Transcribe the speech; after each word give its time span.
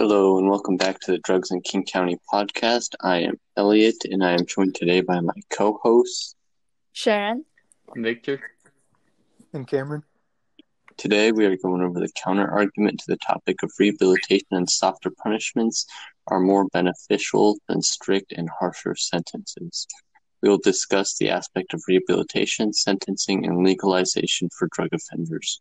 Hello 0.00 0.38
and 0.38 0.48
welcome 0.48 0.76
back 0.76 1.00
to 1.00 1.10
the 1.10 1.18
Drugs 1.18 1.50
in 1.50 1.60
King 1.60 1.84
County 1.84 2.20
podcast. 2.32 2.94
I 3.00 3.16
am 3.22 3.40
Elliot 3.56 3.96
and 4.04 4.24
I 4.24 4.34
am 4.34 4.46
joined 4.46 4.76
today 4.76 5.00
by 5.00 5.18
my 5.18 5.32
co 5.50 5.80
hosts. 5.82 6.36
Sharon. 6.92 7.44
Victor. 7.96 8.40
And 9.52 9.66
Cameron. 9.66 10.04
Today 10.98 11.32
we 11.32 11.46
are 11.46 11.56
going 11.56 11.82
over 11.82 11.98
the 11.98 12.12
counter 12.24 12.48
argument 12.48 13.00
to 13.00 13.06
the 13.08 13.16
topic 13.16 13.64
of 13.64 13.72
rehabilitation 13.80 14.46
and 14.52 14.70
softer 14.70 15.10
punishments 15.10 15.84
are 16.28 16.38
more 16.38 16.68
beneficial 16.68 17.58
than 17.66 17.82
strict 17.82 18.30
and 18.30 18.48
harsher 18.48 18.94
sentences. 18.94 19.88
We 20.42 20.48
will 20.48 20.58
discuss 20.58 21.18
the 21.18 21.30
aspect 21.30 21.74
of 21.74 21.82
rehabilitation, 21.88 22.72
sentencing, 22.72 23.44
and 23.44 23.66
legalization 23.66 24.48
for 24.56 24.68
drug 24.70 24.90
offenders. 24.92 25.60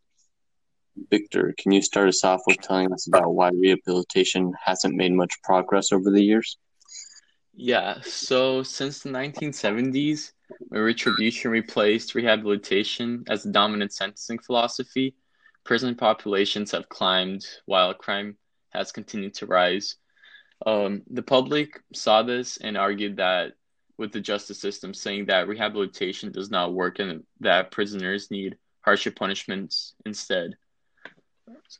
Victor, 1.09 1.53
can 1.57 1.71
you 1.71 1.81
start 1.81 2.09
us 2.09 2.23
off 2.23 2.41
with 2.47 2.61
telling 2.61 2.91
us 2.91 3.07
about 3.07 3.33
why 3.33 3.49
rehabilitation 3.49 4.53
hasn't 4.63 4.95
made 4.95 5.13
much 5.13 5.41
progress 5.43 5.91
over 5.91 6.11
the 6.11 6.23
years? 6.23 6.57
Yeah, 7.53 8.01
so 8.01 8.61
since 8.63 8.99
the 8.99 9.09
1970s, 9.09 10.31
when 10.69 10.81
retribution 10.81 11.51
replaced 11.51 12.13
rehabilitation 12.13 13.23
as 13.29 13.43
the 13.43 13.51
dominant 13.51 13.93
sentencing 13.93 14.39
philosophy, 14.39 15.15
prison 15.63 15.95
populations 15.95 16.71
have 16.71 16.87
climbed 16.87 17.45
while 17.65 17.93
crime 17.93 18.37
has 18.69 18.91
continued 18.91 19.33
to 19.35 19.47
rise. 19.47 19.95
Um, 20.65 21.03
the 21.09 21.23
public 21.23 21.81
saw 21.93 22.23
this 22.23 22.57
and 22.57 22.77
argued 22.77 23.17
that 23.17 23.53
with 23.97 24.11
the 24.11 24.21
justice 24.21 24.59
system 24.59 24.93
saying 24.93 25.25
that 25.25 25.47
rehabilitation 25.47 26.31
does 26.31 26.51
not 26.51 26.73
work 26.73 26.99
and 26.99 27.23
that 27.39 27.71
prisoners 27.71 28.29
need 28.29 28.57
harsher 28.81 29.11
punishments 29.11 29.95
instead. 30.05 30.55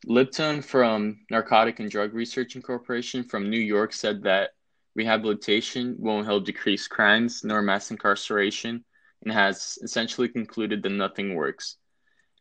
Lipton 0.06 0.62
from 0.62 1.26
Narcotic 1.30 1.80
and 1.80 1.90
Drug 1.90 2.14
Research 2.14 2.56
Incorporation 2.56 3.24
from 3.24 3.50
New 3.50 3.60
York 3.60 3.94
said 3.94 4.24
that 4.24 4.52
rehabilitation 4.96 5.96
won't 6.00 6.26
help 6.26 6.46
decrease 6.46 6.88
crimes 6.88 7.44
nor 7.44 7.62
mass 7.62 7.92
incarceration 7.92 8.84
and 9.24 9.34
has 9.34 9.78
essentially 9.82 10.30
concluded 10.30 10.84
that 10.84 10.90
nothing 10.90 11.36
works. 11.36 11.78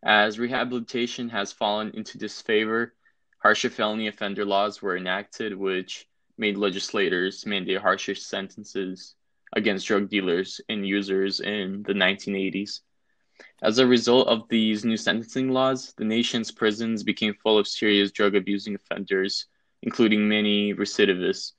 As 0.04 0.38
rehabilitation 0.38 1.28
has 1.30 1.52
fallen 1.52 1.90
into 1.94 2.18
disfavor, 2.18 2.94
harsher 3.38 3.70
felony 3.70 4.08
offender 4.08 4.44
laws 4.44 4.80
were 4.80 4.96
enacted, 4.96 5.54
which 5.56 6.06
made 6.38 6.56
legislators 6.56 7.46
mandate 7.46 7.80
harsher 7.80 8.14
sentences 8.14 9.14
against 9.54 9.86
drug 9.86 10.08
dealers 10.08 10.60
and 10.68 10.86
users 10.86 11.40
in 11.40 11.82
the 11.82 11.94
1980s. 11.94 12.80
As 13.62 13.78
a 13.78 13.86
result 13.86 14.28
of 14.28 14.48
these 14.48 14.84
new 14.84 14.96
sentencing 14.96 15.50
laws, 15.50 15.94
the 15.96 16.04
nation's 16.04 16.50
prisons 16.50 17.02
became 17.02 17.34
full 17.34 17.58
of 17.58 17.66
serious 17.66 18.10
drug 18.12 18.34
abusing 18.34 18.74
offenders, 18.74 19.46
including 19.82 20.28
many 20.28 20.74
recidivists. 20.74 21.52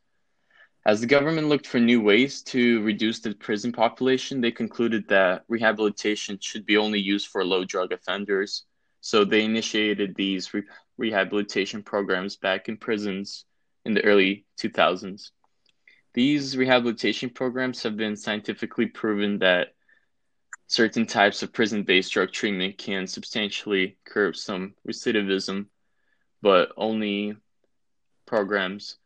As 0.85 1.01
the 1.01 1.07
government 1.07 1.49
looked 1.49 1.67
for 1.67 1.79
new 1.79 2.01
ways 2.01 2.41
to 2.43 2.81
reduce 2.83 3.19
the 3.19 3.33
prison 3.35 3.71
population, 3.73 4.41
they 4.41 4.51
concluded 4.51 5.07
that 5.09 5.43
rehabilitation 5.47 6.39
should 6.41 6.65
be 6.65 6.77
only 6.77 6.99
used 6.99 7.27
for 7.27 7.43
low 7.45 7.65
drug 7.65 7.91
offenders. 7.91 8.65
So 9.01 9.25
they 9.25 9.43
initiated 9.43 10.15
these 10.15 10.53
re- 10.53 10.63
rehabilitation 10.97 11.83
programs 11.83 12.37
back 12.37 12.69
in 12.69 12.77
prisons 12.77 13.45
in 13.85 13.93
the 13.93 14.03
early 14.03 14.45
2000s. 14.57 15.31
These 16.13 16.57
rehabilitation 16.57 17.29
programs 17.29 17.83
have 17.83 17.97
been 17.97 18.15
scientifically 18.15 18.87
proven 18.87 19.39
that 19.39 19.75
certain 20.67 21.05
types 21.05 21.41
of 21.41 21.53
prison 21.53 21.83
based 21.83 22.11
drug 22.11 22.31
treatment 22.31 22.77
can 22.77 23.07
substantially 23.07 23.97
curb 24.05 24.35
some 24.35 24.75
recidivism, 24.87 25.67
but 26.41 26.71
only 26.77 27.35
programs 28.25 28.97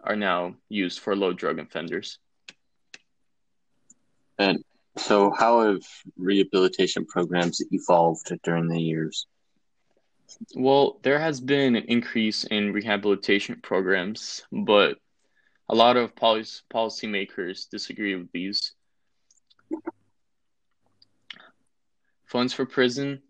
are 0.00 0.16
now 0.16 0.54
used 0.68 1.00
for 1.00 1.16
low 1.16 1.32
drug 1.32 1.58
offenders. 1.58 2.18
And 4.38 4.62
so, 4.96 5.32
how 5.36 5.62
have 5.62 5.82
rehabilitation 6.16 7.04
programs 7.06 7.60
evolved 7.70 8.32
during 8.44 8.68
the 8.68 8.80
years? 8.80 9.26
Well, 10.54 11.00
there 11.02 11.18
has 11.18 11.40
been 11.40 11.76
an 11.76 11.84
increase 11.84 12.44
in 12.44 12.72
rehabilitation 12.72 13.60
programs, 13.62 14.42
but 14.52 14.98
a 15.68 15.74
lot 15.74 15.96
of 15.96 16.14
policy 16.14 16.62
policymakers 16.72 17.68
disagree 17.68 18.14
with 18.14 18.30
these. 18.32 18.74
Funds 22.36 22.52
for 22.52 22.66
prison 22.66 23.22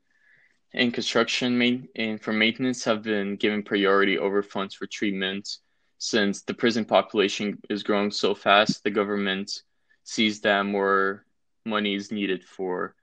and 0.74 0.92
construction 0.92 1.88
and 1.94 2.20
for 2.20 2.32
maintenance 2.32 2.82
have 2.82 3.04
been 3.04 3.36
given 3.36 3.62
priority 3.62 4.18
over 4.18 4.42
funds 4.42 4.74
for 4.74 4.86
treatment 4.86 5.58
since 5.98 6.42
the 6.42 6.52
prison 6.52 6.84
population 6.84 7.56
is 7.70 7.84
growing 7.84 8.10
so 8.10 8.34
fast 8.34 8.82
the 8.82 8.90
government 8.90 9.62
sees 10.02 10.40
that 10.40 10.66
more 10.66 11.24
money 11.64 11.94
is 11.94 12.10
needed 12.10 12.42
for 12.42 12.96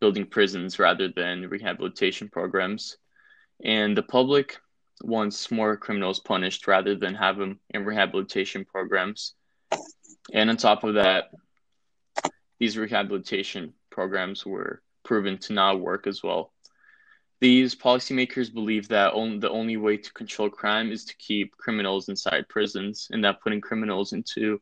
building 0.00 0.24
prisons 0.24 0.78
rather 0.78 1.08
than 1.08 1.50
rehabilitation 1.50 2.30
programs. 2.30 2.96
And 3.62 3.94
the 3.94 4.02
public 4.02 4.56
wants 5.02 5.50
more 5.50 5.76
criminals 5.76 6.20
punished 6.20 6.66
rather 6.66 6.94
than 6.96 7.14
have 7.16 7.36
them 7.36 7.60
in 7.68 7.84
rehabilitation 7.84 8.64
programs. 8.64 9.34
And 10.32 10.48
on 10.48 10.56
top 10.56 10.84
of 10.84 10.94
that 10.94 11.24
these 12.58 12.78
rehabilitation 12.78 13.74
programs 13.90 14.46
were 14.46 14.80
proven 15.04 15.38
to 15.38 15.52
not 15.52 15.80
work 15.80 16.06
as 16.06 16.22
well. 16.22 16.52
These 17.40 17.74
policymakers 17.74 18.52
believe 18.52 18.88
that 18.88 19.12
only, 19.12 19.38
the 19.38 19.50
only 19.50 19.76
way 19.76 19.98
to 19.98 20.12
control 20.12 20.48
crime 20.48 20.90
is 20.90 21.04
to 21.04 21.16
keep 21.16 21.56
criminals 21.56 22.08
inside 22.08 22.48
prisons, 22.48 23.08
and 23.10 23.22
that 23.24 23.42
putting 23.42 23.60
criminals 23.60 24.12
into 24.12 24.60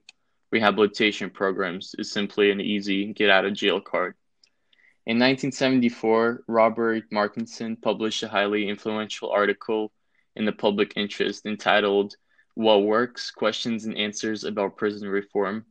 rehabilitation 0.50 1.30
programs 1.30 1.94
is 1.98 2.10
simply 2.10 2.50
an 2.50 2.60
easy 2.60 3.12
get 3.12 3.30
out 3.30 3.44
of 3.44 3.54
jail 3.54 3.80
card. 3.80 4.14
In 5.06 5.18
1974, 5.18 6.44
Robert 6.46 7.04
Martinson 7.10 7.76
published 7.76 8.22
a 8.22 8.28
highly 8.28 8.68
influential 8.68 9.30
article 9.30 9.92
in 10.36 10.44
the 10.44 10.52
public 10.52 10.92
interest 10.96 11.46
entitled 11.46 12.16
What 12.54 12.84
Works 12.84 13.30
Questions 13.30 13.84
and 13.84 13.96
Answers 13.96 14.44
About 14.44 14.76
Prison 14.76 15.08
Reform. 15.08 15.66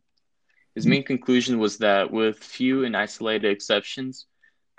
His 0.76 0.86
main 0.86 1.04
conclusion 1.04 1.60
was 1.60 1.78
that, 1.78 2.12
with 2.12 2.40
few 2.40 2.86
and 2.86 2.96
isolated 2.96 3.52
exceptions, 3.52 4.26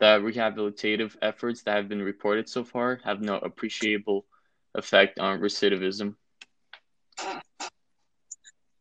the 0.03 0.19
rehabilitative 0.19 1.15
efforts 1.23 1.63
that 1.63 1.77
have 1.77 1.89
been 1.89 2.03
reported 2.03 2.49
so 2.49 2.65
far 2.65 2.99
have 3.05 3.21
no 3.21 3.39
appreciable 3.39 4.27
effect 4.75 5.21
on 5.21 5.39
recidivism. 5.39 6.17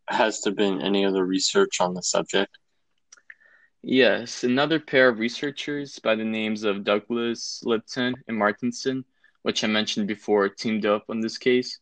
Has 0.07 0.41
there 0.41 0.51
been 0.51 0.81
any 0.81 1.05
other 1.05 1.23
research 1.23 1.79
on 1.79 1.93
the 1.93 2.01
subject? 2.01 2.57
Yes, 3.83 4.43
another 4.43 4.79
pair 4.79 5.09
of 5.09 5.19
researchers 5.19 5.99
by 5.99 6.15
the 6.15 6.25
names 6.25 6.63
of 6.63 6.83
Douglas 6.83 7.61
Lipton 7.63 8.15
and 8.27 8.35
Martinson, 8.35 9.05
which 9.43 9.63
I 9.63 9.67
mentioned 9.67 10.07
before, 10.07 10.49
teamed 10.49 10.87
up 10.87 11.05
on 11.07 11.19
this 11.19 11.37
case 11.37 11.77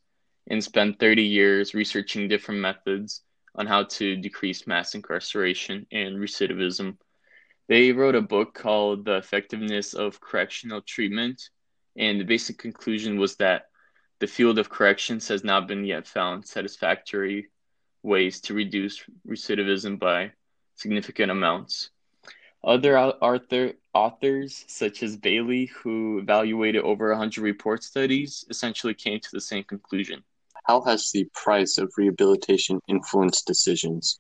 and 0.48 0.62
spent 0.62 1.00
30 1.00 1.24
years 1.24 1.74
researching 1.74 2.28
different 2.28 2.60
methods 2.60 3.24
on 3.56 3.68
how 3.68 3.84
to 3.84 4.18
decrease 4.18 4.68
mass 4.68 4.96
incarceration 4.96 5.88
and 5.94 6.18
recidivism 6.18 6.98
they 7.70 7.92
wrote 7.92 8.16
a 8.16 8.22
book 8.22 8.56
called 8.56 9.06
The 9.06 9.18
Effectiveness 9.18 9.94
of 9.94 10.20
Correctional 10.20 10.82
Treatment, 10.82 11.50
and 11.96 12.20
the 12.20 12.26
basic 12.26 12.58
conclusion 12.58 13.20
was 13.20 13.36
that 13.36 13.68
the 14.20 14.26
field 14.26 14.58
of 14.58 14.72
corrections 14.72 15.28
has 15.28 15.44
not 15.44 15.68
been 15.68 15.86
yet 15.86 16.08
found 16.08 16.48
satisfactory 16.48 17.50
ways 18.02 18.42
to 18.42 18.56
reduce 18.56 19.04
recidivism 19.28 20.00
by 20.00 20.32
significant 20.76 21.32
amounts. 21.32 21.92
Other 22.64 22.98
author, 22.98 23.74
authors, 23.94 24.66
such 24.68 25.04
as 25.04 25.16
Bailey, 25.16 25.68
who 25.68 26.20
evaluated 26.20 26.82
over 26.82 27.10
100 27.10 27.42
report 27.42 27.84
studies, 27.84 28.46
essentially 28.50 28.96
came 28.96 29.20
to 29.20 29.30
the 29.32 29.40
same 29.40 29.64
conclusion. 29.64 30.24
How 30.66 30.82
has 30.82 31.12
the 31.12 31.30
price 31.36 31.78
of 31.78 31.94
rehabilitation 31.98 32.80
influenced 32.88 33.46
decisions? 33.46 34.20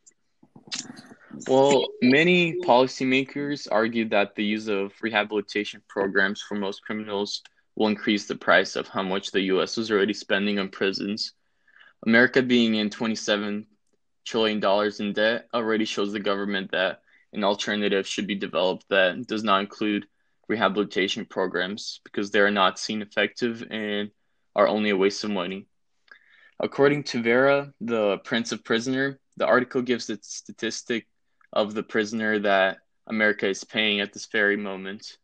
Well, 1.48 1.88
many 2.02 2.60
policymakers 2.62 3.68
argue 3.72 4.10
that 4.10 4.36
the 4.36 4.44
use 4.44 4.68
of 4.68 4.94
rehabilitation 5.02 5.82
programs 5.88 6.42
for 6.42 6.56
most 6.56 6.84
criminals 6.84 7.42
will 7.76 7.88
increase 7.88 8.28
the 8.28 8.36
price 8.36 8.76
of 8.76 8.88
how 8.88 9.04
much 9.04 9.32
the 9.32 9.42
U.S. 9.54 9.78
is 9.78 9.92
already 9.92 10.14
spending 10.14 10.60
on 10.60 10.70
prisons. 10.70 11.34
America 12.06 12.42
being 12.42 12.76
in 12.76 12.90
$27 12.90 13.66
trillion 14.26 14.92
in 15.00 15.14
debt 15.14 15.48
already 15.54 15.86
shows 15.86 16.12
the 16.12 16.20
government 16.20 16.72
that 16.72 17.02
an 17.34 17.44
alternative 17.44 18.08
should 18.08 18.28
be 18.28 18.36
developed 18.36 18.86
that 18.90 19.28
does 19.28 19.44
not 19.44 19.62
include 19.62 20.08
rehabilitation 20.48 21.26
programs 21.26 22.02
because 22.04 22.32
they 22.32 22.40
are 22.40 22.52
not 22.52 22.80
seen 22.80 23.02
effective 23.02 23.64
and 23.70 24.10
are 24.56 24.68
only 24.68 24.90
a 24.90 24.98
waste 24.98 25.24
of 25.24 25.30
money. 25.30 25.68
According 26.60 27.04
to 27.04 27.22
Vera, 27.22 27.72
the 27.80 28.18
Price 28.20 28.52
of 28.52 28.64
Prisoner, 28.64 29.20
the 29.38 29.46
article 29.46 29.82
gives 29.82 30.08
the 30.08 30.20
statistic 30.22 31.08
of 31.54 31.74
the 31.74 31.84
prisoner 31.84 32.40
that 32.40 32.80
America 33.08 33.48
is 33.48 33.64
paying 33.64 34.00
at 34.00 34.14
this 34.14 34.28
very 34.28 34.58
moment, 34.58 35.18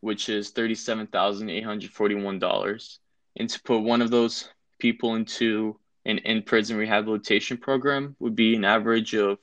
which 0.00 0.28
is 0.28 0.52
$37,841. 0.52 2.98
And 3.36 3.50
to 3.50 3.62
put 3.62 3.78
one 3.78 4.02
of 4.02 4.10
those 4.10 4.48
people 4.78 5.14
into 5.14 5.78
an 6.04 6.18
in 6.18 6.42
prison 6.42 6.76
rehabilitation 6.76 7.56
program 7.56 8.14
would 8.18 8.36
be 8.36 8.56
an 8.56 8.64
average 8.64 9.14
of 9.14 9.38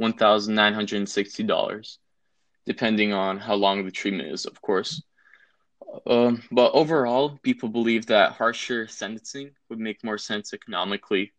$1,960, 0.00 1.98
depending 2.66 3.12
on 3.12 3.38
how 3.38 3.54
long 3.54 3.84
the 3.84 3.90
treatment 3.90 4.28
is, 4.28 4.44
of 4.44 4.60
course. 4.60 5.02
Um, 6.06 6.42
but 6.50 6.72
overall, 6.72 7.38
people 7.42 7.68
believe 7.68 8.06
that 8.06 8.32
harsher 8.32 8.88
sentencing 8.88 9.50
would 9.68 9.78
make 9.78 10.02
more 10.02 10.18
sense 10.18 10.52
economically, 10.52 11.32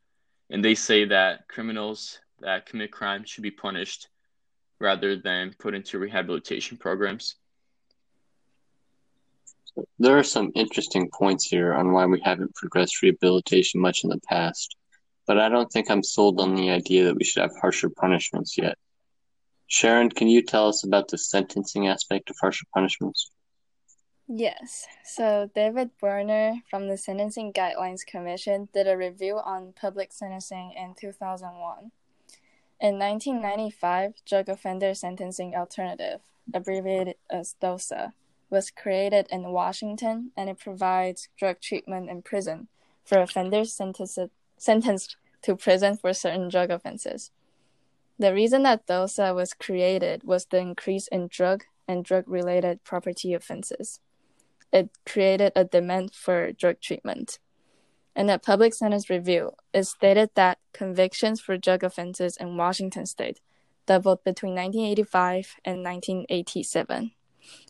and 0.49 0.63
they 0.63 0.75
say 0.75 1.05
that 1.05 1.47
criminals 1.47 2.19
that 2.45 2.67
commit 2.67 2.91
crime 2.91 3.23
should 3.25 3.41
be 3.41 3.51
punished 3.51 4.07
rather 4.79 5.15
than 5.15 5.55
put 5.57 5.73
into 5.73 5.99
rehabilitation 5.99 6.77
programs. 6.77 7.35
There 9.99 10.17
are 10.17 10.23
some 10.23 10.51
interesting 10.55 11.09
points 11.11 11.47
here 11.47 11.73
on 11.73 11.91
why 11.91 12.05
we 12.05 12.21
haven't 12.21 12.55
progressed 12.55 13.01
rehabilitation 13.01 13.81
much 13.81 14.03
in 14.03 14.09
the 14.09 14.21
past, 14.29 14.75
but 15.27 15.39
I 15.39 15.49
don't 15.49 15.69
think 15.71 15.89
I'm 15.89 16.03
sold 16.03 16.39
on 16.39 16.55
the 16.55 16.69
idea 16.69 17.05
that 17.05 17.17
we 17.17 17.23
should 17.23 17.41
have 17.41 17.57
harsher 17.59 17.89
punishments 17.89 18.57
yet. 18.57 18.77
Sharon, 19.67 20.09
can 20.09 20.27
you 20.27 20.43
tell 20.43 20.69
us 20.69 20.85
about 20.85 21.07
the 21.07 21.17
sentencing 21.17 21.87
aspect 21.87 22.29
of 22.29 22.37
harsher 22.39 22.65
punishments? 22.73 23.31
Yes. 24.27 24.85
So 25.03 25.49
David 25.53 25.91
Berner 25.99 26.61
from 26.69 26.87
the 26.87 26.97
Sentencing 26.97 27.53
Guidelines 27.53 28.05
Commission 28.05 28.69
did 28.73 28.87
a 28.87 28.97
review 28.97 29.39
on 29.43 29.73
public 29.73 30.13
sentencing 30.13 30.73
in 30.77 30.93
2001. 30.99 31.91
In 32.85 32.99
1995, 32.99 34.13
Drug 34.27 34.47
Offender 34.47 34.93
Sentencing 34.93 35.55
Alternative, 35.55 36.21
abbreviated 36.53 37.15
as 37.31 37.55
DOSA, 37.59 38.13
was 38.51 38.69
created 38.69 39.25
in 39.31 39.51
Washington 39.51 40.29
and 40.37 40.51
it 40.51 40.59
provides 40.59 41.29
drug 41.35 41.59
treatment 41.59 42.11
in 42.11 42.21
prison 42.21 42.67
for 43.03 43.19
offenders 43.19 43.73
sentenced, 43.73 44.19
sentenced 44.59 45.17
to 45.41 45.55
prison 45.55 45.97
for 45.97 46.13
certain 46.13 46.47
drug 46.47 46.69
offenses. 46.69 47.31
The 48.19 48.35
reason 48.35 48.61
that 48.61 48.85
DOSA 48.85 49.33
was 49.33 49.55
created 49.55 50.23
was 50.23 50.45
the 50.45 50.59
increase 50.59 51.07
in 51.07 51.27
drug 51.27 51.63
and 51.87 52.05
drug 52.05 52.25
related 52.27 52.83
property 52.83 53.33
offenses 53.33 53.99
it 54.75 54.89
created 55.05 55.53
a 55.55 55.63
demand 55.63 56.13
for 56.13 56.51
drug 56.51 56.81
treatment. 56.81 57.39
In 58.15 58.29
a 58.29 58.39
public 58.39 58.73
sentence 58.73 59.09
review, 59.09 59.51
it 59.73 59.83
stated 59.83 60.29
that 60.35 60.59
convictions 60.73 61.41
for 61.41 61.57
drug 61.57 61.83
offenses 61.83 62.37
in 62.37 62.55
Washington 62.55 63.05
state 63.05 63.41
doubled 63.85 64.23
between 64.23 64.53
1985 64.55 65.55
and 65.65 65.83
1987, 65.83 67.11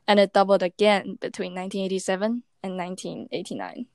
and 0.07 0.19
it 0.19 0.33
doubled 0.33 0.61
again 0.63 1.17
between 1.19 1.53
1987 1.53 2.43
and 2.63 2.77
1989. 2.77 3.87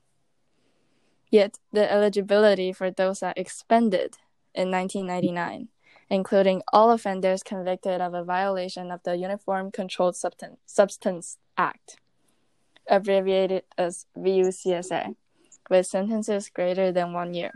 Yet, 1.29 1.59
the 1.71 1.89
eligibility 1.89 2.73
for 2.73 2.91
DOSA 2.91 3.33
expanded 3.37 4.17
in 4.53 4.69
1999, 4.69 5.69
including 6.09 6.61
all 6.73 6.91
offenders 6.91 7.41
convicted 7.41 8.01
of 8.01 8.13
a 8.13 8.25
violation 8.25 8.91
of 8.91 9.01
the 9.03 9.15
Uniform 9.15 9.71
Controlled 9.71 10.17
Substance 10.17 11.37
Act 11.57 11.97
abbreviated 12.87 13.63
as 13.77 14.05
VUCSA, 14.17 15.15
with 15.71 15.87
sentences 15.87 16.49
greater 16.49 16.91
than 16.91 17.13
one 17.13 17.33
year. 17.33 17.51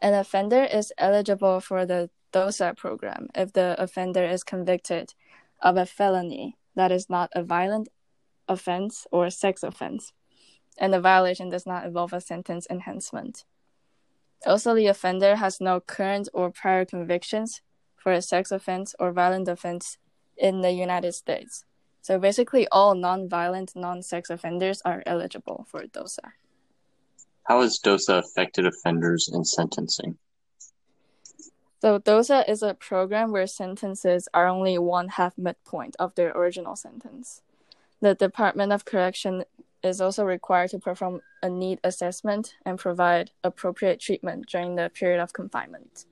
An 0.00 0.14
offender 0.14 0.64
is 0.64 0.92
eligible 0.96 1.60
for 1.60 1.84
the 1.84 2.10
DOSA 2.32 2.76
program 2.76 3.28
if 3.34 3.52
the 3.52 3.76
offender 3.78 4.24
is 4.24 4.42
convicted 4.42 5.14
of 5.60 5.76
a 5.76 5.86
felony 5.86 6.56
that 6.74 6.90
is 6.90 7.08
not 7.08 7.30
a 7.34 7.42
violent 7.42 7.88
offense 8.48 9.06
or 9.12 9.28
sex 9.30 9.62
offense, 9.62 10.12
and 10.78 10.92
the 10.92 11.00
violation 11.00 11.50
does 11.50 11.66
not 11.66 11.84
involve 11.84 12.12
a 12.12 12.20
sentence 12.20 12.66
enhancement. 12.70 13.44
Also, 14.46 14.74
the 14.74 14.86
offender 14.86 15.36
has 15.36 15.60
no 15.60 15.80
current 15.80 16.28
or 16.32 16.50
prior 16.50 16.84
convictions 16.84 17.60
for 17.96 18.12
a 18.12 18.22
sex 18.22 18.50
offense 18.50 18.94
or 18.98 19.12
violent 19.12 19.48
offense 19.48 19.98
in 20.36 20.60
the 20.62 20.72
United 20.72 21.12
States. 21.12 21.64
So 22.00 22.18
basically, 22.18 22.68
all 22.70 22.94
non-violent, 22.94 23.72
non-sex 23.74 24.30
offenders 24.30 24.80
are 24.84 25.02
eligible 25.06 25.66
for 25.68 25.82
DOSA. 25.84 26.32
How 27.48 27.60
has 27.62 27.78
DOSA 27.78 28.18
affected 28.18 28.66
offenders 28.66 29.30
in 29.32 29.44
sentencing? 29.44 30.18
So 31.80 31.98
DOSA 31.98 32.48
is 32.48 32.62
a 32.62 32.74
program 32.74 33.30
where 33.30 33.46
sentences 33.46 34.28
are 34.34 34.48
only 34.48 34.78
one 34.78 35.08
half 35.08 35.36
midpoint 35.38 35.94
of 35.98 36.14
their 36.14 36.32
original 36.32 36.74
sentence. 36.74 37.42
The 38.00 38.14
Department 38.14 38.72
of 38.72 38.84
Correction 38.84 39.44
is 39.82 40.00
also 40.00 40.24
required 40.24 40.70
to 40.70 40.78
perform 40.78 41.20
a 41.42 41.48
need 41.48 41.78
assessment 41.84 42.54
and 42.64 42.78
provide 42.78 43.30
appropriate 43.44 44.00
treatment 44.00 44.46
during 44.48 44.74
the 44.74 44.90
period 44.90 45.22
of 45.22 45.32
confinement. 45.32 46.06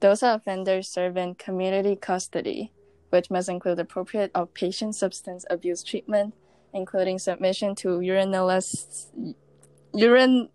DOSA 0.00 0.36
offenders 0.36 0.88
serve 0.88 1.16
in 1.16 1.34
community 1.34 1.96
custody 1.96 2.72
which 3.12 3.30
must 3.30 3.50
include 3.50 3.78
appropriate 3.78 4.32
outpatient 4.32 4.94
substance 4.94 5.44
abuse 5.50 5.82
treatment, 5.82 6.32
including 6.72 7.18
submission 7.18 7.74
to 7.74 7.88
urinalysis, 7.98 9.34
urine, 9.94 10.48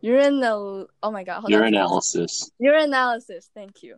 urinal, 0.00 0.88
oh 1.02 1.10
my 1.10 1.24
god, 1.24 1.44
urinalysis. 1.44 2.50
Urinalysis, 2.62 3.48
thank 3.54 3.82
you, 3.82 3.96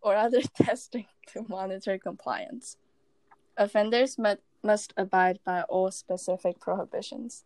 or 0.00 0.16
other 0.16 0.40
testing 0.62 1.06
to 1.28 1.44
monitor 1.48 1.98
compliance. 1.98 2.76
Offenders 3.56 4.18
must, 4.18 4.38
must 4.62 4.92
abide 4.96 5.38
by 5.44 5.62
all 5.62 5.90
specific 5.90 6.60
prohibitions. 6.60 7.44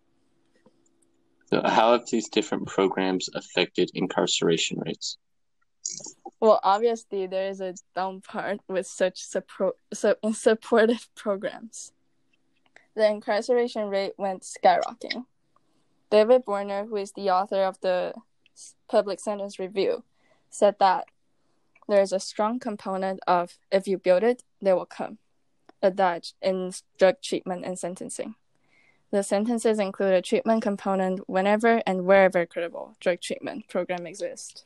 So 1.50 1.62
how 1.64 1.92
have 1.92 2.06
these 2.10 2.28
different 2.28 2.66
programs 2.66 3.30
affected 3.34 3.90
incarceration 3.94 4.80
rates? 4.84 5.16
Well, 6.40 6.60
obviously, 6.62 7.26
there 7.26 7.48
is 7.48 7.60
a 7.60 7.74
down 7.96 8.20
part 8.20 8.60
with 8.68 8.86
such 8.86 9.26
suppro- 9.26 9.72
so 9.92 10.14
supportive 10.32 11.08
programs. 11.16 11.92
The 12.94 13.08
incarceration 13.08 13.88
rate 13.88 14.12
went 14.18 14.42
skyrocketing. 14.42 15.24
David 16.10 16.44
Berner, 16.44 16.86
who 16.86 16.96
is 16.96 17.12
the 17.12 17.30
author 17.30 17.64
of 17.64 17.80
the 17.80 18.14
Public 18.88 19.20
Sentence 19.20 19.58
Review, 19.58 20.04
said 20.50 20.76
that 20.80 21.06
there 21.88 22.02
is 22.02 22.12
a 22.12 22.20
strong 22.20 22.58
component 22.58 23.20
of 23.26 23.58
if 23.70 23.86
you 23.86 23.98
build 23.98 24.22
it, 24.22 24.42
they 24.60 24.72
will 24.72 24.86
come, 24.86 25.18
adage 25.82 26.34
in 26.42 26.72
drug 26.98 27.20
treatment 27.22 27.64
and 27.64 27.78
sentencing. 27.78 28.34
The 29.10 29.22
sentences 29.22 29.78
include 29.78 30.12
a 30.12 30.22
treatment 30.22 30.62
component 30.62 31.28
whenever 31.28 31.82
and 31.86 32.04
wherever 32.04 32.44
credible 32.44 32.94
drug 33.00 33.20
treatment 33.20 33.68
program 33.68 34.06
exists. 34.06 34.64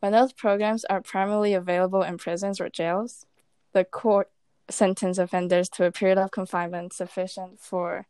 When 0.00 0.12
those 0.12 0.32
programs 0.32 0.84
are 0.86 1.00
primarily 1.00 1.54
available 1.54 2.02
in 2.02 2.18
prisons 2.18 2.60
or 2.60 2.68
jails, 2.68 3.24
the 3.72 3.84
court 3.84 4.30
sentence 4.68 5.16
offenders 5.16 5.68
to 5.70 5.84
a 5.84 5.92
period 5.92 6.18
of 6.18 6.30
confinement 6.30 6.92
sufficient 6.92 7.60
for 7.60 8.06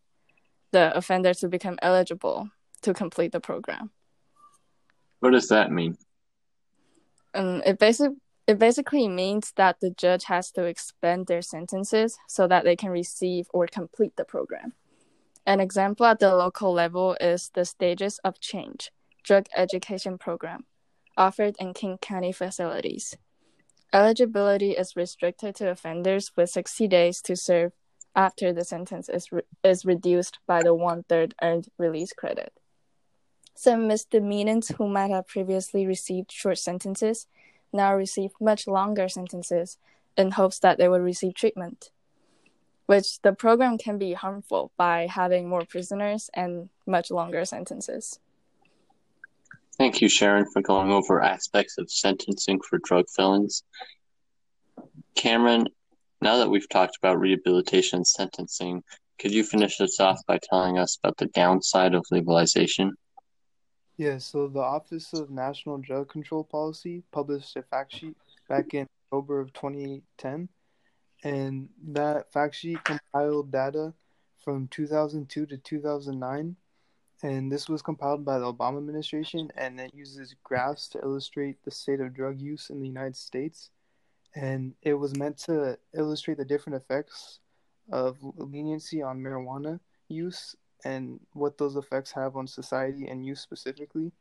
the 0.72 0.96
offender 0.96 1.34
to 1.34 1.48
become 1.48 1.78
eligible 1.82 2.50
to 2.82 2.92
complete 2.92 3.32
the 3.32 3.40
program. 3.40 3.90
What 5.20 5.30
does 5.30 5.48
that 5.48 5.70
mean? 5.70 5.96
Um, 7.34 7.62
it 7.64 7.78
basic 7.78 8.12
it 8.48 8.58
basically 8.58 9.06
means 9.06 9.52
that 9.56 9.78
the 9.80 9.90
judge 9.90 10.24
has 10.24 10.50
to 10.52 10.64
expand 10.64 11.28
their 11.28 11.42
sentences 11.42 12.18
so 12.26 12.48
that 12.48 12.64
they 12.64 12.74
can 12.74 12.90
receive 12.90 13.46
or 13.54 13.68
complete 13.68 14.16
the 14.16 14.24
program. 14.24 14.72
An 15.46 15.60
example 15.60 16.06
at 16.06 16.18
the 16.18 16.34
local 16.34 16.72
level 16.72 17.16
is 17.20 17.50
the 17.54 17.64
Stages 17.64 18.18
of 18.24 18.40
Change 18.40 18.90
drug 19.22 19.46
education 19.54 20.18
program, 20.18 20.64
offered 21.16 21.54
in 21.58 21.74
King 21.74 21.98
County 21.98 22.32
facilities. 22.32 23.16
Eligibility 23.92 24.72
is 24.72 24.96
restricted 24.96 25.54
to 25.56 25.70
offenders 25.70 26.32
with 26.36 26.50
60 26.50 26.88
days 26.88 27.20
to 27.22 27.36
serve 27.36 27.72
after 28.14 28.52
the 28.52 28.64
sentence 28.64 29.08
is, 29.08 29.32
re- 29.32 29.42
is 29.64 29.84
reduced 29.84 30.38
by 30.46 30.62
the 30.62 30.74
one 30.74 31.04
third 31.08 31.34
earned 31.42 31.68
release 31.78 32.12
credit. 32.12 32.52
Some 33.54 33.88
misdemeanants 33.88 34.74
who 34.76 34.88
might 34.88 35.10
have 35.10 35.26
previously 35.26 35.86
received 35.86 36.32
short 36.32 36.58
sentences 36.58 37.26
now 37.72 37.94
receive 37.94 38.30
much 38.40 38.66
longer 38.66 39.08
sentences 39.08 39.78
in 40.16 40.32
hopes 40.32 40.58
that 40.60 40.78
they 40.78 40.88
will 40.88 41.00
receive 41.00 41.34
treatment, 41.34 41.90
which 42.86 43.20
the 43.22 43.32
program 43.32 43.78
can 43.78 43.98
be 43.98 44.12
harmful 44.12 44.72
by 44.76 45.06
having 45.10 45.48
more 45.48 45.64
prisoners 45.64 46.28
and 46.34 46.68
much 46.86 47.10
longer 47.10 47.44
sentences. 47.44 48.18
Thank 49.78 50.00
you, 50.00 50.08
Sharon, 50.08 50.46
for 50.52 50.60
going 50.60 50.90
over 50.90 51.22
aspects 51.22 51.78
of 51.78 51.90
sentencing 51.90 52.60
for 52.60 52.78
drug 52.78 53.06
felons. 53.08 53.64
Cameron, 55.14 55.66
now 56.22 56.36
that 56.38 56.48
we've 56.48 56.68
talked 56.68 56.96
about 56.96 57.20
rehabilitation 57.20 57.98
and 57.98 58.06
sentencing, 58.06 58.82
could 59.18 59.32
you 59.32 59.44
finish 59.44 59.80
us 59.80 60.00
off 60.00 60.20
by 60.26 60.38
telling 60.42 60.78
us 60.78 60.96
about 61.02 61.16
the 61.16 61.26
downside 61.26 61.94
of 61.94 62.04
legalization? 62.10 62.92
Yeah, 63.96 64.18
so 64.18 64.48
the 64.48 64.60
Office 64.60 65.12
of 65.12 65.30
National 65.30 65.78
Drug 65.78 66.08
Control 66.08 66.44
Policy 66.44 67.02
published 67.12 67.56
a 67.56 67.62
fact 67.62 67.94
sheet 67.94 68.16
back 68.48 68.72
in 68.74 68.86
October 69.06 69.40
of 69.40 69.52
2010, 69.52 70.48
and 71.24 71.68
that 71.88 72.32
fact 72.32 72.54
sheet 72.54 72.82
compiled 72.84 73.52
data 73.52 73.92
from 74.42 74.68
2002 74.68 75.46
to 75.46 75.56
2009 75.56 76.56
and 77.22 77.50
this 77.50 77.68
was 77.68 77.82
compiled 77.82 78.24
by 78.24 78.38
the 78.38 78.52
Obama 78.52 78.78
administration, 78.78 79.50
and 79.56 79.80
it 79.80 79.94
uses 79.94 80.34
graphs 80.42 80.88
to 80.88 81.00
illustrate 81.02 81.62
the 81.62 81.70
state 81.70 82.00
of 82.00 82.14
drug 82.14 82.40
use 82.40 82.68
in 82.68 82.80
the 82.80 82.86
United 82.86 83.16
States, 83.16 83.70
and 84.34 84.74
it 84.82 84.94
was 84.94 85.16
meant 85.16 85.38
to 85.38 85.78
illustrate 85.94 86.38
the 86.38 86.44
different 86.44 86.76
effects 86.76 87.40
of 87.90 88.16
leniency 88.36 89.02
on 89.02 89.18
marijuana 89.18 89.78
use 90.08 90.56
and 90.84 91.20
what 91.32 91.58
those 91.58 91.76
effects 91.76 92.12
have 92.12 92.36
on 92.36 92.46
society 92.46 93.06
and 93.06 93.24
youth 93.24 93.38
specifically. 93.38 94.12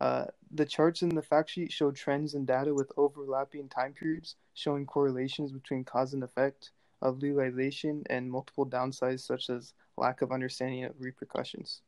Uh, 0.00 0.24
the 0.50 0.66
charts 0.66 1.02
in 1.02 1.08
the 1.08 1.22
fact 1.22 1.50
sheet 1.50 1.72
show 1.72 1.90
trends 1.90 2.34
and 2.34 2.46
data 2.46 2.74
with 2.74 2.90
overlapping 2.96 3.68
time 3.68 3.92
periods, 3.92 4.36
showing 4.54 4.84
correlations 4.84 5.52
between 5.52 5.84
cause 5.84 6.14
and 6.14 6.24
effect 6.24 6.70
of 7.00 7.18
legalization 7.18 8.02
and 8.10 8.30
multiple 8.30 8.66
downsides, 8.66 9.20
such 9.20 9.50
as 9.50 9.72
lack 9.96 10.20
of 10.20 10.32
understanding 10.32 10.84
of 10.84 10.92
repercussions. 10.98 11.80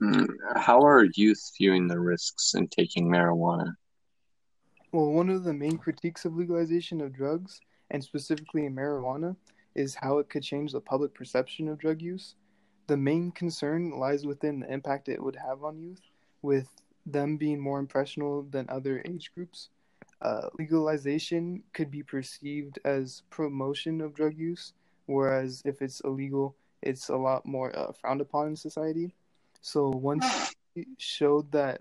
Mm, 0.00 0.26
how 0.56 0.80
are 0.80 1.04
youth 1.14 1.52
viewing 1.56 1.86
the 1.86 2.00
risks 2.00 2.54
in 2.54 2.66
taking 2.66 3.08
marijuana? 3.08 3.74
Well, 4.92 5.10
one 5.10 5.30
of 5.30 5.44
the 5.44 5.54
main 5.54 5.78
critiques 5.78 6.26
of 6.26 6.36
legalization 6.36 7.00
of 7.00 7.14
drugs, 7.14 7.62
and 7.90 8.04
specifically 8.04 8.66
in 8.66 8.76
marijuana, 8.76 9.36
is 9.74 9.94
how 9.94 10.18
it 10.18 10.28
could 10.28 10.42
change 10.42 10.72
the 10.72 10.82
public 10.82 11.14
perception 11.14 11.66
of 11.68 11.78
drug 11.78 12.02
use. 12.02 12.34
The 12.88 12.98
main 12.98 13.30
concern 13.30 13.98
lies 13.98 14.26
within 14.26 14.60
the 14.60 14.70
impact 14.70 15.08
it 15.08 15.22
would 15.22 15.36
have 15.36 15.64
on 15.64 15.80
youth, 15.80 16.02
with 16.42 16.68
them 17.06 17.38
being 17.38 17.58
more 17.58 17.78
impressionable 17.78 18.42
than 18.42 18.66
other 18.68 19.02
age 19.06 19.32
groups. 19.34 19.70
Uh, 20.20 20.50
legalization 20.58 21.62
could 21.72 21.90
be 21.90 22.02
perceived 22.02 22.78
as 22.84 23.22
promotion 23.30 24.02
of 24.02 24.12
drug 24.14 24.36
use, 24.36 24.74
whereas 25.06 25.62
if 25.64 25.80
it's 25.80 26.00
illegal, 26.00 26.54
it's 26.82 27.08
a 27.08 27.16
lot 27.16 27.46
more 27.46 27.74
uh, 27.74 27.92
frowned 27.92 28.20
upon 28.20 28.48
in 28.48 28.56
society. 28.56 29.14
So 29.62 29.88
once 29.88 30.54
showed 30.98 31.50
that, 31.52 31.80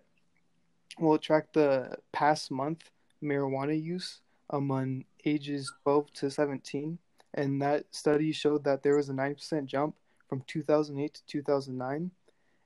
well, 0.97 1.15
it 1.15 1.21
tracked 1.21 1.55
the 1.55 1.97
past 2.13 2.51
month 2.51 2.89
marijuana 3.23 3.81
use 3.81 4.21
among 4.49 5.05
ages 5.25 5.71
12 5.83 6.13
to 6.13 6.31
17, 6.31 6.97
and 7.33 7.61
that 7.61 7.85
study 7.91 8.31
showed 8.31 8.63
that 8.65 8.83
there 8.83 8.97
was 8.97 9.09
a 9.09 9.13
9% 9.13 9.65
jump 9.65 9.95
from 10.27 10.43
2008 10.47 11.13
to 11.13 11.25
2009. 11.25 12.11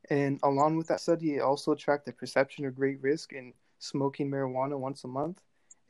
And 0.09 0.39
along 0.43 0.77
with 0.77 0.87
that 0.87 1.01
study, 1.01 1.35
it 1.35 1.41
also 1.41 1.73
tracked 1.73 2.05
the 2.05 2.13
perception 2.13 2.65
of 2.65 2.75
great 2.75 3.01
risk 3.01 3.33
in 3.33 3.53
smoking 3.79 4.29
marijuana 4.29 4.77
once 4.77 5.03
a 5.03 5.07
month. 5.07 5.41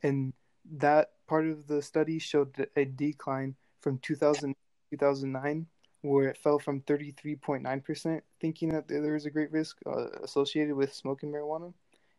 And 0.02 0.32
that 0.78 1.12
part 1.26 1.46
of 1.46 1.66
the 1.66 1.82
study 1.82 2.18
showed 2.18 2.66
a 2.76 2.84
decline 2.84 3.54
from 3.80 3.98
2000 3.98 4.50
to 4.50 4.56
2009 4.90 5.66
where 6.02 6.28
it 6.28 6.38
fell 6.38 6.58
from 6.58 6.80
33.9% 6.82 8.20
thinking 8.40 8.68
that 8.70 8.86
there 8.88 9.12
was 9.12 9.26
a 9.26 9.30
great 9.30 9.50
risk 9.50 9.78
uh, 9.86 10.08
associated 10.22 10.74
with 10.74 10.94
smoking 10.94 11.32
marijuana. 11.32 11.72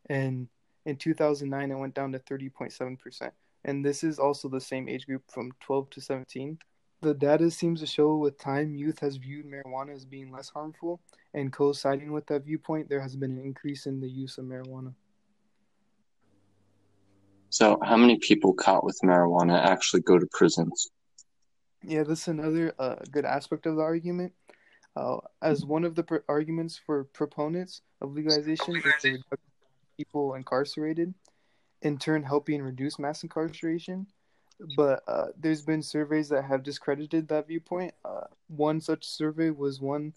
And 0.09 0.47
in 0.87 0.95
2009, 0.95 1.69
it 1.69 1.75
went 1.75 1.93
down 1.93 2.13
to 2.13 2.19
30.7%. 2.19 3.31
And 3.65 3.85
this 3.85 4.05
is 4.05 4.19
also 4.19 4.47
the 4.47 4.61
same 4.61 4.87
age 4.87 5.05
group 5.05 5.21
from 5.29 5.51
12 5.59 5.89
to 5.91 6.01
17. 6.01 6.57
The 7.01 7.13
data 7.13 7.51
seems 7.51 7.81
to 7.81 7.85
show 7.85 8.15
with 8.15 8.39
time, 8.39 8.73
youth 8.73 8.99
has 8.99 9.17
viewed 9.17 9.45
marijuana 9.45 9.93
as 9.93 10.05
being 10.05 10.31
less 10.31 10.49
harmful, 10.49 11.01
and 11.33 11.51
coinciding 11.51 12.13
with 12.13 12.25
that 12.27 12.45
viewpoint, 12.45 12.87
there 12.87 13.01
has 13.01 13.17
been 13.17 13.31
an 13.31 13.43
increase 13.43 13.85
in 13.85 13.99
the 13.99 14.07
use 14.07 14.37
of 14.37 14.45
marijuana. 14.45 14.93
So, 17.49 17.77
how 17.83 17.97
many 17.97 18.17
people 18.17 18.53
caught 18.53 18.85
with 18.85 18.97
marijuana 19.03 19.59
actually 19.59 20.01
go 20.01 20.17
to 20.17 20.27
prisons? 20.31 20.89
Yeah, 21.83 22.03
this 22.03 22.21
is 22.21 22.27
another 22.29 22.73
uh, 22.79 22.95
good 23.11 23.25
aspect 23.25 23.65
of 23.65 23.75
the 23.75 23.81
argument. 23.81 24.31
Uh, 24.95 25.17
as 25.41 25.65
one 25.65 25.83
of 25.83 25.95
the 25.95 26.03
pr- 26.03 26.25
arguments 26.29 26.79
for 26.83 27.03
proponents 27.03 27.81
of 28.01 28.13
legalization 28.13 28.75
is 28.77 28.83
the 28.83 29.19
people 29.97 30.35
incarcerated, 30.35 31.13
in 31.81 31.97
turn 31.97 32.23
helping 32.23 32.61
reduce 32.61 32.99
mass 32.99 33.23
incarceration. 33.23 34.07
But 34.75 35.03
uh, 35.07 35.27
there's 35.37 35.61
been 35.61 35.83
surveys 35.83 36.29
that 36.29 36.43
have 36.45 36.63
discredited 36.63 37.27
that 37.27 37.47
viewpoint. 37.47 37.93
Uh, 38.03 38.25
one 38.47 38.81
such 38.81 39.05
survey 39.05 39.51
was 39.51 39.79
one 39.79 40.13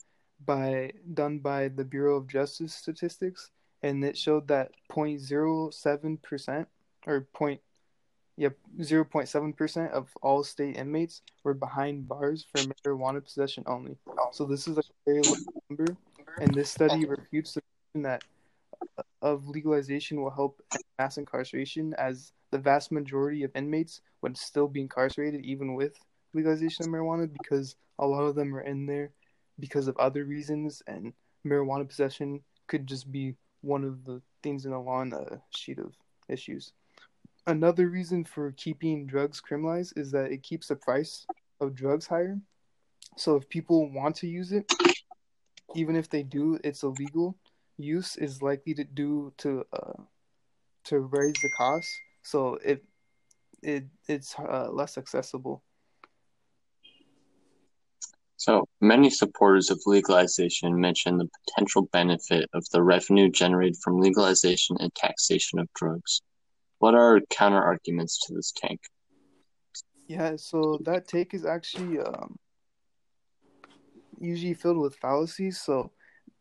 by 0.46 0.92
done 1.12 1.40
by 1.40 1.68
the 1.68 1.84
Bureau 1.84 2.16
of 2.16 2.26
Justice 2.26 2.74
Statistics, 2.74 3.50
and 3.82 4.02
it 4.02 4.16
showed 4.16 4.48
that 4.48 4.70
0.07 4.90 6.22
percent 6.22 6.68
or 7.06 7.26
point 7.34 7.60
Yep, 8.40 8.56
0.7% 8.78 9.90
of 9.90 10.08
all 10.22 10.42
state 10.42 10.78
inmates 10.78 11.20
were 11.44 11.52
behind 11.52 12.08
bars 12.08 12.46
for 12.50 12.62
marijuana 12.62 13.22
possession 13.22 13.64
only. 13.66 13.98
So 14.32 14.46
this 14.46 14.66
is 14.66 14.78
a 14.78 14.82
very 15.04 15.20
low 15.20 15.34
number, 15.68 15.94
and 16.40 16.54
this 16.54 16.70
study 16.70 17.04
refutes 17.04 17.52
the 17.52 17.62
that 17.96 18.24
of 19.22 19.48
legalization 19.48 20.20
will 20.20 20.30
help 20.30 20.62
mass 20.98 21.18
incarceration, 21.18 21.94
as 21.98 22.32
the 22.50 22.58
vast 22.58 22.92
majority 22.92 23.42
of 23.44 23.50
inmates 23.54 24.00
would 24.22 24.36
still 24.36 24.68
be 24.68 24.80
incarcerated 24.80 25.44
even 25.44 25.74
with 25.74 25.94
legalization 26.32 26.84
of 26.84 26.90
marijuana 26.90 27.30
because 27.32 27.76
a 27.98 28.06
lot 28.06 28.22
of 28.22 28.34
them 28.34 28.54
are 28.54 28.62
in 28.62 28.86
there 28.86 29.10
because 29.58 29.88
of 29.88 29.96
other 29.98 30.24
reasons, 30.24 30.82
and 30.86 31.12
marijuana 31.46 31.86
possession 31.86 32.40
could 32.66 32.86
just 32.86 33.10
be 33.10 33.34
one 33.62 33.84
of 33.84 34.04
the 34.04 34.22
things 34.42 34.64
in 34.64 34.72
a 34.72 34.82
long 34.82 35.12
uh, 35.12 35.36
sheet 35.50 35.78
of 35.78 35.92
issues 36.28 36.72
another 37.46 37.88
reason 37.88 38.24
for 38.24 38.52
keeping 38.52 39.06
drugs 39.06 39.40
criminalized 39.40 39.96
is 39.96 40.10
that 40.12 40.30
it 40.30 40.42
keeps 40.42 40.68
the 40.68 40.76
price 40.76 41.26
of 41.60 41.74
drugs 41.74 42.06
higher. 42.06 42.38
So 43.16 43.36
if 43.36 43.48
people 43.48 43.90
want 43.90 44.16
to 44.16 44.28
use 44.28 44.52
it, 44.52 44.70
even 45.74 45.96
if 45.96 46.08
they 46.08 46.22
do, 46.22 46.58
it's 46.64 46.82
illegal. 46.82 47.36
Use 47.82 48.16
is 48.16 48.42
likely 48.42 48.74
to 48.74 48.84
do 48.84 49.32
to 49.38 49.64
uh, 49.72 50.02
to 50.84 51.00
raise 51.00 51.34
the 51.42 51.50
cost, 51.56 51.88
so 52.22 52.58
it 52.64 52.84
it 53.62 53.84
it's 54.08 54.34
uh, 54.38 54.68
less 54.70 54.98
accessible. 54.98 55.62
So 58.36 58.66
many 58.80 59.10
supporters 59.10 59.70
of 59.70 59.82
legalization 59.84 60.80
mention 60.80 61.18
the 61.18 61.28
potential 61.44 61.82
benefit 61.92 62.48
of 62.54 62.64
the 62.72 62.82
revenue 62.82 63.28
generated 63.28 63.76
from 63.84 64.00
legalization 64.00 64.78
and 64.80 64.94
taxation 64.94 65.58
of 65.58 65.68
drugs. 65.74 66.22
What 66.78 66.94
are 66.94 67.20
counter 67.28 67.62
arguments 67.62 68.18
to 68.26 68.34
this 68.34 68.50
take? 68.52 68.80
Yeah, 70.08 70.36
so 70.36 70.78
that 70.84 71.06
take 71.06 71.34
is 71.34 71.44
actually 71.44 72.00
um, 72.00 72.38
usually 74.18 74.54
filled 74.54 74.78
with 74.78 74.96
fallacies. 74.96 75.60
So 75.60 75.92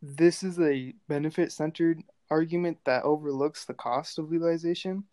this 0.01 0.44
is 0.44 0.60
a 0.60 0.94
benefit 1.08 1.51
centered 1.51 2.01
argument 2.29 2.77
that 2.86 3.03
overlooks 3.03 3.65
the 3.65 3.74
cost 3.74 4.18
of 4.18 4.32
legalization. 4.32 5.03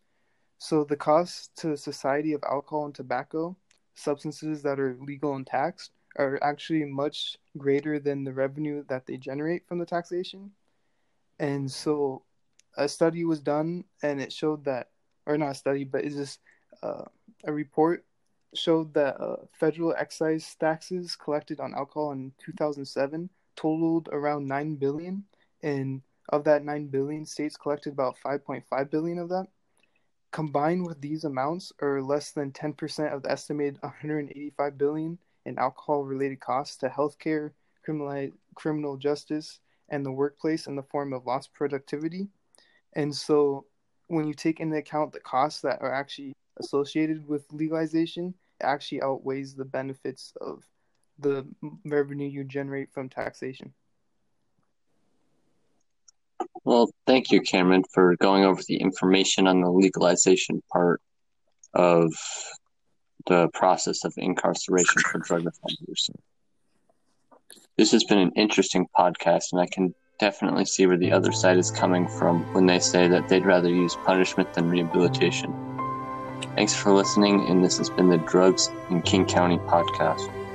So 0.58 0.84
the 0.84 0.96
cost 0.96 1.56
to 1.58 1.76
society 1.76 2.32
of 2.32 2.42
alcohol 2.44 2.86
and 2.86 2.94
tobacco, 2.94 3.56
substances 3.94 4.62
that 4.62 4.78
are 4.78 4.96
legal 5.00 5.34
and 5.34 5.46
taxed, 5.46 5.90
are 6.18 6.42
actually 6.42 6.84
much 6.84 7.36
greater 7.58 7.98
than 7.98 8.24
the 8.24 8.32
revenue 8.32 8.84
that 8.88 9.06
they 9.06 9.16
generate 9.16 9.66
from 9.66 9.78
the 9.78 9.86
taxation. 9.86 10.50
And 11.38 11.70
so 11.70 12.22
a 12.76 12.88
study 12.88 13.24
was 13.24 13.40
done 13.40 13.84
and 14.02 14.20
it 14.20 14.32
showed 14.32 14.64
that 14.64 14.90
or 15.26 15.36
not 15.36 15.50
a 15.50 15.54
study, 15.54 15.84
but 15.84 16.04
is 16.04 16.16
this 16.16 16.38
uh, 16.82 17.04
a 17.44 17.52
report 17.52 18.04
showed 18.54 18.94
that 18.94 19.20
uh, 19.20 19.36
federal 19.52 19.94
excise 19.94 20.54
taxes 20.54 21.16
collected 21.16 21.60
on 21.60 21.74
alcohol 21.74 22.12
in 22.12 22.32
2007 22.38 23.28
totaled 23.56 24.08
around 24.12 24.46
9 24.46 24.76
billion 24.76 25.24
and 25.62 26.02
of 26.30 26.44
that 26.44 26.64
9 26.64 26.86
billion 26.88 27.24
states 27.24 27.56
collected 27.56 27.92
about 27.92 28.16
5.5 28.24 28.90
billion 28.90 29.18
of 29.18 29.28
that. 29.30 29.46
Combined 30.32 30.86
with 30.86 31.00
these 31.00 31.24
amounts 31.24 31.72
are 31.80 32.02
less 32.02 32.32
than 32.32 32.52
10% 32.52 33.12
of 33.12 33.22
the 33.22 33.30
estimated 33.30 33.78
185 33.80 34.76
billion 34.76 35.18
in 35.44 35.58
alcohol 35.58 36.04
related 36.04 36.40
costs 36.40 36.76
to 36.78 36.88
healthcare 36.88 37.52
criminal 37.84 38.30
criminal 38.54 38.96
justice 38.96 39.60
and 39.88 40.04
the 40.04 40.10
workplace 40.10 40.66
in 40.66 40.74
the 40.74 40.82
form 40.82 41.12
of 41.12 41.24
lost 41.24 41.54
productivity. 41.54 42.28
And 42.94 43.14
so 43.14 43.66
when 44.08 44.26
you 44.26 44.34
take 44.34 44.60
into 44.60 44.76
account 44.76 45.12
the 45.12 45.20
costs 45.20 45.60
that 45.62 45.80
are 45.80 45.92
actually 45.92 46.34
associated 46.58 47.26
with 47.26 47.46
legalization, 47.52 48.34
it 48.60 48.64
actually 48.64 49.02
outweighs 49.02 49.54
the 49.54 49.64
benefits 49.64 50.32
of 50.40 50.64
the 51.18 51.46
revenue 51.84 52.28
you 52.28 52.44
generate 52.44 52.92
from 52.92 53.08
taxation. 53.08 53.72
Well, 56.64 56.90
thank 57.06 57.30
you, 57.30 57.40
Cameron, 57.40 57.84
for 57.92 58.16
going 58.16 58.44
over 58.44 58.60
the 58.66 58.76
information 58.76 59.46
on 59.46 59.60
the 59.60 59.70
legalization 59.70 60.62
part 60.72 61.00
of 61.74 62.12
the 63.26 63.48
process 63.54 64.04
of 64.04 64.14
incarceration 64.16 65.02
for 65.02 65.18
drug 65.18 65.46
offenders. 65.46 66.10
This 67.76 67.92
has 67.92 68.04
been 68.04 68.18
an 68.18 68.32
interesting 68.36 68.86
podcast, 68.98 69.52
and 69.52 69.60
I 69.60 69.66
can 69.66 69.94
definitely 70.18 70.64
see 70.64 70.86
where 70.86 70.96
the 70.96 71.12
other 71.12 71.30
side 71.32 71.58
is 71.58 71.70
coming 71.70 72.08
from 72.08 72.42
when 72.54 72.66
they 72.66 72.78
say 72.78 73.06
that 73.08 73.28
they'd 73.28 73.44
rather 73.44 73.68
use 73.68 73.96
punishment 74.04 74.52
than 74.54 74.70
rehabilitation. 74.70 75.54
Thanks 76.54 76.74
for 76.74 76.90
listening, 76.92 77.46
and 77.48 77.62
this 77.62 77.78
has 77.78 77.90
been 77.90 78.08
the 78.08 78.18
Drugs 78.18 78.70
in 78.90 79.02
King 79.02 79.26
County 79.26 79.58
podcast. 79.58 80.45